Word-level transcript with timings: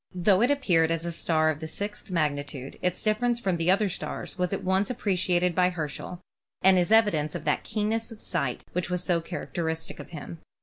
Though 0.15 0.41
it 0.41 0.49
appeared 0.49 0.89
as 0.89 1.05
a 1.05 1.11
star 1.11 1.51
of 1.51 1.59
the 1.59 1.67
sixth 1.67 2.09
magnitude, 2.09 2.79
its 2.81 3.03
difference 3.03 3.39
from 3.39 3.57
the 3.57 3.69
other 3.69 3.87
stars 3.87 4.35
was 4.35 4.51
at 4.51 4.63
once 4.63 4.89
appre 4.89 5.11
i 5.11 5.15
ciated 5.15 5.53
by 5.53 5.69
Herschel 5.69 6.21
and 6.63 6.79
is 6.79 6.91
evidence 6.91 7.35
of 7.35 7.43
that 7.45 7.63
keenness 7.63 8.09
of 8.09 8.19
sight 8.19 8.63
which 8.73 8.89
was 8.89 9.03
so 9.03 9.21
characteristic 9.21 9.99
of 9.99 10.09
him. 10.09 10.39